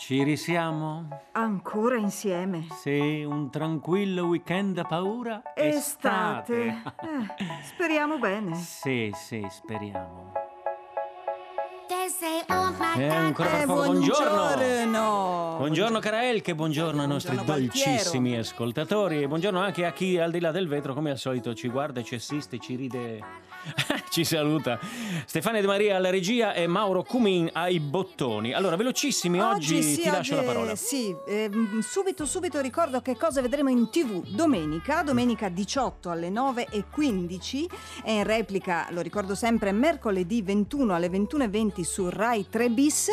[0.00, 1.08] Ci risiamo?
[1.32, 2.66] Ancora insieme?
[2.80, 5.42] Sì, un tranquillo weekend a paura?
[5.54, 6.66] Estate.
[6.68, 6.82] Eh,
[7.64, 8.54] speriamo bene.
[8.54, 10.32] Sì, sì, speriamo.
[12.96, 14.54] E Eh, ancora Eh, buongiorno.
[14.54, 15.54] buongiorno.
[15.58, 20.30] Buongiorno cara Elke, buongiorno ai nostri Buongiorno, dolcissimi ascoltatori e buongiorno anche a chi al
[20.30, 23.22] di là del vetro come al solito ci guarda, ci assiste, ci ride,
[24.10, 24.78] ci saluta.
[25.26, 28.52] Stefania De Maria alla regia e Mauro Cumin ai bottoni.
[28.52, 30.76] Allora, velocissimi, oggi, sì, ti lascio la oggi- parola.
[30.76, 36.66] Sì, ehm, subito, subito ricordo che cosa vedremo in tv domenica, domenica 18 alle 9
[36.70, 37.68] e 15
[38.06, 43.08] in replica, lo ricordo sempre, mercoledì 21 alle 21.20 su Rai 3 bis.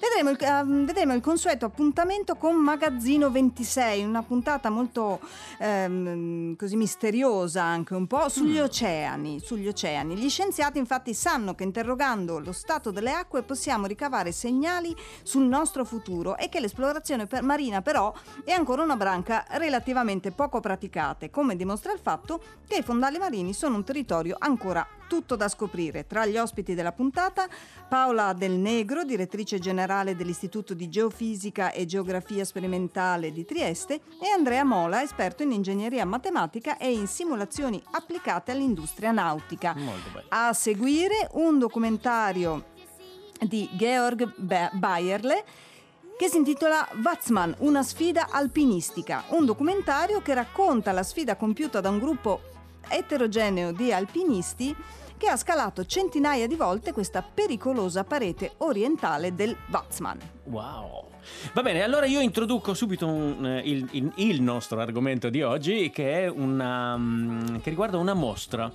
[0.00, 5.18] Vedremo il, ehm, vedremo il consueto appuntamento con Magazzino 26, una puntata molto
[5.58, 9.87] ehm, così misteriosa anche un po' sugli oceani, sugli oceani.
[9.88, 15.84] Gli scienziati infatti sanno che interrogando lo stato delle acque possiamo ricavare segnali sul nostro
[15.86, 18.12] futuro e che l'esplorazione per- marina però
[18.44, 23.54] è ancora una branca relativamente poco praticata, come dimostra il fatto che i fondali marini
[23.54, 26.06] sono un territorio ancora tutto da scoprire.
[26.06, 27.48] Tra gli ospiti della puntata
[27.88, 34.62] Paola Del Negro, direttrice generale dell'Istituto di Geofisica e Geografia Sperimentale di Trieste, e Andrea
[34.62, 39.74] Mola, esperto in ingegneria matematica e in simulazioni applicate all'industria nautica.
[40.28, 42.66] A seguire un documentario
[43.40, 45.44] di Georg Bayerle
[46.18, 51.90] che si intitola Watzmann, una sfida alpinistica, un documentario che racconta la sfida compiuta da
[51.90, 52.40] un gruppo
[52.88, 54.74] eterogeneo di alpinisti
[55.16, 60.18] che ha scalato centinaia di volte questa pericolosa parete orientale del Watzmann.
[60.44, 61.06] Wow.
[61.52, 65.90] Va bene, allora io introduco subito un, eh, il, il- il nostro argomento di oggi
[65.90, 68.70] che una mm, che riguarda una mostra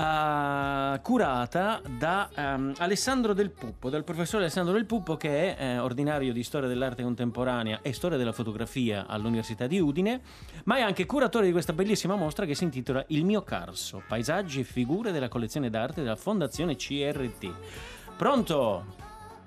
[0.00, 5.78] eh, curata da ehm, Alessandro Del Puppo, dal professore Alessandro Del Puppo che è eh,
[5.78, 10.22] ordinario di storia dell'arte contemporanea e storia della fotografia all'Università di Udine,
[10.64, 14.60] ma è anche curatore di questa bellissima mostra che si intitola Il mio Carso, paesaggi
[14.60, 17.50] e figure della collezione d'arte della Fondazione CRT.
[18.16, 18.84] Pronto?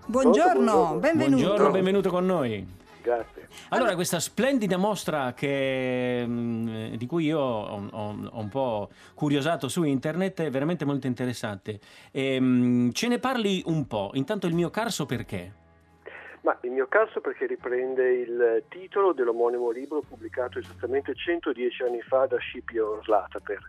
[0.05, 0.99] Buongiorno, buongiorno.
[0.99, 1.43] benvenuto.
[1.45, 2.81] Buongiorno, benvenuto con noi.
[3.03, 3.49] Grazie.
[3.69, 9.67] Allora, questa splendida mostra che, mh, di cui io ho, ho- ho un po' curiosato
[9.67, 11.79] su internet è veramente molto interessante.
[12.11, 14.11] E, mh, ce ne parli un po'.
[14.13, 15.51] Intanto il mio carso perché?
[16.43, 22.25] Ma il mio caso perché riprende il titolo dell'omonimo libro pubblicato esattamente 110 anni fa
[22.25, 23.59] da Scipio Slataper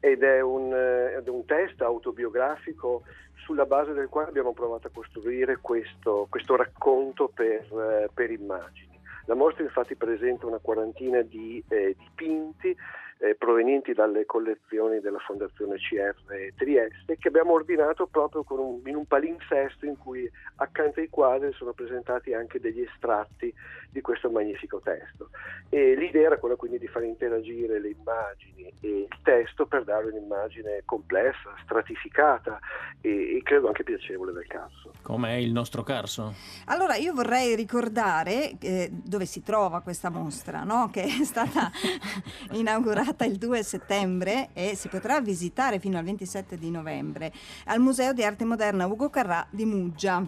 [0.00, 3.02] ed è un, eh, è un test autobiografico
[3.34, 8.98] sulla base del quale abbiamo provato a costruire questo, questo racconto per, eh, per immagini.
[9.26, 12.76] La mostra infatti presenta una quarantina di eh, dipinti
[13.18, 16.14] eh, provenienti dalle collezioni della Fondazione CR
[16.54, 21.52] Trieste che abbiamo ordinato proprio con un- in un palinsesto in cui accanto ai quadri
[21.52, 23.52] sono presentati anche degli estratti
[23.90, 25.30] di questo magnifico testo.
[25.70, 30.06] E l'idea era quella quindi di far interagire le immagini e il testo per dare
[30.06, 32.58] un'immagine complessa, stratificata
[33.00, 34.92] e, e credo anche piacevole del caso.
[35.00, 36.34] Com'è il nostro carso?
[36.66, 40.90] Allora io vorrei ricordare eh, dove si trova questa mostra, no?
[40.92, 41.70] che è stata
[42.52, 47.32] inaugurata il 2 settembre e si potrà visitare fino al 27 di novembre
[47.66, 50.24] al Museo di Arte Moderna Ugo Carrà di Muggia.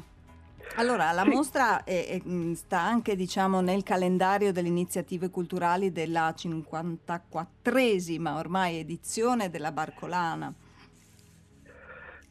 [0.76, 1.28] Allora, la Sì.
[1.30, 2.22] mostra è- è-
[2.54, 10.52] sta anche diciamo, nel calendario delle iniziative culturali della 54esima ormai edizione della Barcolana.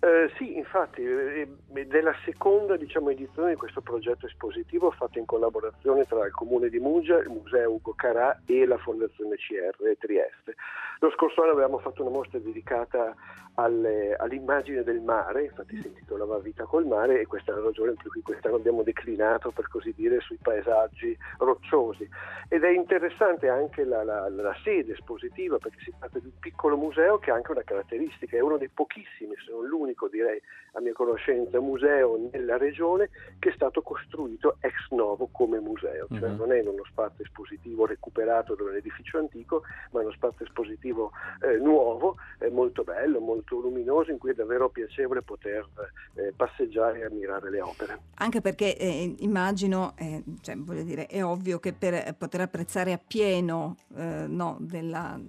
[0.08, 5.26] Eh, sì, infatti, ed è la seconda diciamo, edizione di questo progetto espositivo fatto in
[5.26, 10.56] collaborazione tra il Comune di Muggia, il Museo Ugo Carà e la Fondazione CR Trieste.
[11.00, 13.14] Lo scorso anno avevamo fatto una mostra dedicata
[13.56, 17.94] alle- all'immagine del mare, infatti si intitolava Vita col mare e questa è la ragione
[17.94, 22.08] per cui quest'anno abbiamo declinato, per così dire, sui paesaggi rocciosi.
[22.50, 26.78] Ed è interessante anche la, la- la sede espositiva perché si tratta di un piccolo
[26.78, 30.40] museo che ha anche una caratteristica, è uno dei pochissimi, se non l'unico direi
[30.74, 36.30] a mia conoscenza, museo nella regione che è stato costruito ex novo come museo, cioè
[36.30, 36.38] Mhm.
[36.38, 41.12] non è in uno spazio espositivo recuperato da un edificio antico, ma uno spazio espositivo
[41.42, 45.68] eh, nuovo, eh, molto bello, molto luminoso, in cui è davvero piacevole poter
[46.14, 48.00] eh, passeggiare e ammirare le opere.
[48.18, 53.76] Anche perché eh, immagino, eh, cioè, voglio dire, è ovvio che per poter apprezzare appieno
[53.96, 55.20] eh, no, della-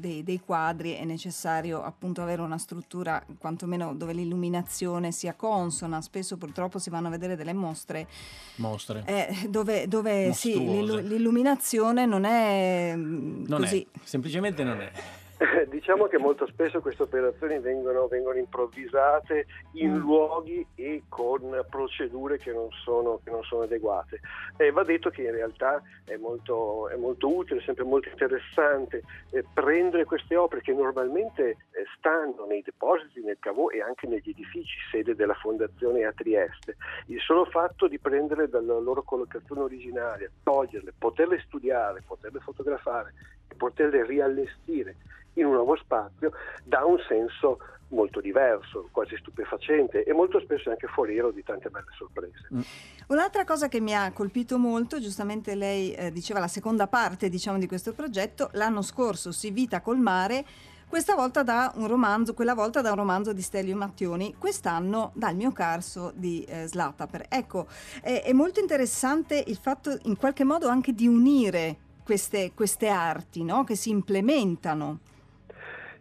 [0.00, 6.00] dei, dei quadri è necessario appunto avere una struttura quantomeno dove l'illuminazione sia consona.
[6.00, 8.08] Spesso purtroppo si vanno a vedere delle mostre
[8.56, 9.02] Mostre.
[9.06, 13.82] eh, dove, dove sì, l'illuminazione non è mm, non così.
[13.82, 14.90] è, semplicemente non è.
[15.68, 19.96] diciamo che molto spesso queste operazioni vengono, vengono improvvisate in mm.
[19.96, 24.20] luoghi e con procedure che non sono, che non sono adeguate.
[24.58, 29.02] E va detto che in realtà è molto, è molto utile, è sempre molto interessante
[29.30, 31.56] eh, prendere queste opere che normalmente eh,
[31.96, 36.76] stanno nei depositi, nel cavò e anche negli edifici sede della Fondazione a Trieste.
[37.06, 43.14] Il solo fatto di prendere dalla loro collocazione originaria, toglierle, poterle studiare, poterle fotografare
[43.60, 44.96] poterle riallestire
[45.34, 46.32] in un nuovo spazio
[46.64, 47.58] dà un senso
[47.88, 52.48] molto diverso, quasi stupefacente e molto spesso anche foriero di tante belle sorprese.
[52.54, 52.60] Mm.
[53.08, 57.58] Un'altra cosa che mi ha colpito molto, giustamente lei eh, diceva la seconda parte diciamo,
[57.58, 60.44] di questo progetto, l'anno scorso Si Vita col mare,
[60.88, 65.36] questa volta da un romanzo, quella volta da un romanzo di Stelio Mattioni, quest'anno dal
[65.36, 67.26] mio carso di eh, Slataper.
[67.28, 67.66] Ecco,
[68.00, 73.44] è, è molto interessante il fatto in qualche modo anche di unire queste, queste arti
[73.44, 73.62] no?
[73.62, 74.98] che si implementano.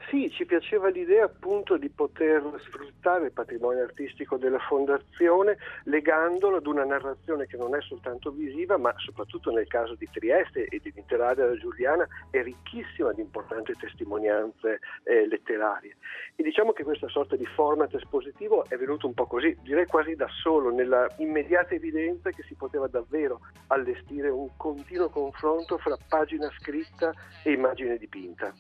[0.10, 6.66] Sì, ci piaceva l'idea appunto di poter sfruttare il patrimonio artistico della fondazione legandolo ad
[6.66, 11.28] una narrazione che non è soltanto visiva, ma soprattutto nel caso di Trieste e dell'intera
[11.28, 15.96] area Giuliana è ricchissima di importanti testimonianze eh, letterarie.
[16.36, 20.16] E diciamo che questa sorta di format espositivo è venuto un po' così, direi quasi
[20.16, 26.50] da solo, nella immediata evidenza che si poteva davvero allestire un continuo confronto fra pagina
[26.58, 27.14] scritta
[27.44, 28.52] e immagine dipinta.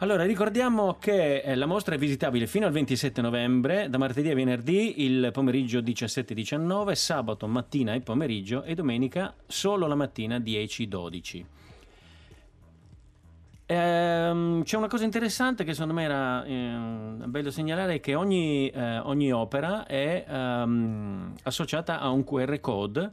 [0.00, 4.34] Allora, ricordiamo che eh, la mostra è visitabile fino al 27 novembre, da martedì a
[4.36, 11.44] venerdì, il pomeriggio 17-19, sabato mattina e pomeriggio e domenica solo la mattina 10-12.
[13.66, 16.76] Ehm, c'è una cosa interessante che secondo me era eh,
[17.26, 23.12] bello segnalare che ogni, eh, ogni opera è ehm, associata a un QR code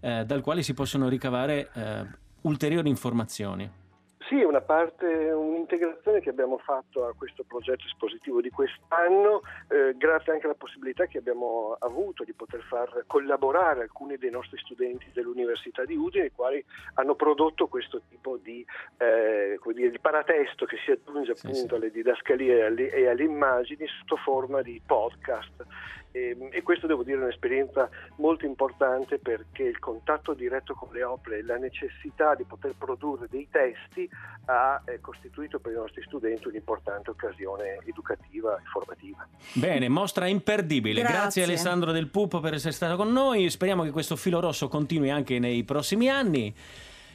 [0.00, 2.06] eh, dal quale si possono ricavare eh,
[2.42, 3.86] ulteriori informazioni.
[4.28, 10.32] Sì, una parte, un'integrazione che abbiamo fatto a questo progetto espositivo di quest'anno, eh, grazie
[10.32, 15.86] anche alla possibilità che abbiamo avuto di poter far collaborare alcuni dei nostri studenti dell'Università
[15.86, 16.62] di Udine, i quali
[16.94, 18.62] hanno prodotto questo tipo di,
[18.98, 21.74] eh, dire, di paratesto che si aggiunge appunto sì, sì.
[21.74, 25.64] alle didascalie e alle, e alle immagini sotto forma di podcast.
[26.12, 30.88] E, ehm, e, questo devo dire è un'esperienza molto importante perché il contatto diretto con
[30.92, 34.08] le opere e la necessità di poter produrre dei testi
[34.46, 39.26] ha eh, costituito per i nostri studenti un'importante occasione educativa e formativa.
[39.54, 41.00] Bene, mostra imperdibile.
[41.00, 41.18] Grazie.
[41.18, 43.50] Grazie Alessandro Del Pupo per essere stato con noi.
[43.50, 46.54] Speriamo che questo filo rosso continui anche nei prossimi anni.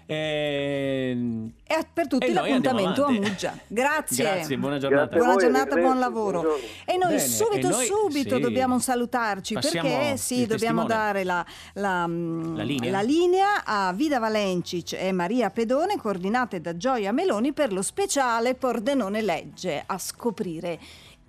[0.06, 3.58] E, e per tutti e l'appuntamento a Muggia.
[3.68, 4.24] Grazie.
[4.24, 5.16] Grazie, buona giornata.
[5.16, 6.42] Buona giornata, buon lavoro.
[6.42, 6.68] Buongiorno.
[6.86, 8.42] E noi Bene, subito, e noi, subito sì.
[8.42, 12.92] dobbiamo salutarci Passiamo perché sì, dobbiamo dare la, la, mm, la, linea.
[12.92, 13.64] la, linea.
[13.64, 19.84] a Vida Valencic e Maria Pedone, coordinate da Gioia Meloni per lo speciale Pordenone Legge
[19.86, 20.80] a scoprire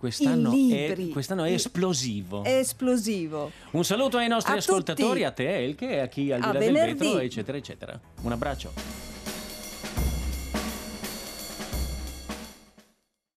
[0.04, 2.44] Quest'anno è, quest'anno è, esplosivo.
[2.44, 3.50] È esplosivo.
[3.70, 5.24] Un saluto ai nostri a ascoltatori, tutti.
[5.24, 7.98] a te Elke, a chi al di là del vetro, eccetera, eccetera.
[8.20, 9.13] Un abbraccio.